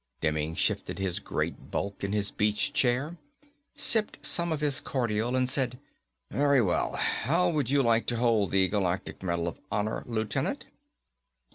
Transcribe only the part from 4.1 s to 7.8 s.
some of his cordial and said, "Very well. How would